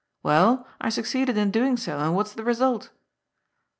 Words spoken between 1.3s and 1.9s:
in doing